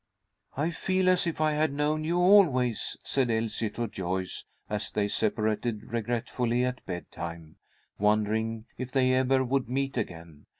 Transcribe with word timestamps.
"I 0.57 0.71
feel 0.71 1.07
as 1.09 1.27
if 1.27 1.39
I 1.39 1.51
had 1.51 1.71
known 1.71 2.03
you 2.03 2.17
always," 2.17 2.97
said 3.03 3.29
Elsie 3.29 3.69
to 3.69 3.87
Joyce, 3.87 4.45
as 4.67 4.89
they 4.89 5.07
separated, 5.07 5.83
regretfully, 5.93 6.65
at 6.65 6.83
bedtime, 6.87 7.57
wondering 7.99 8.65
if 8.79 8.91
they 8.91 9.13
ever 9.13 9.43
would 9.43 9.69
meet 9.69 9.97
again. 9.97 10.47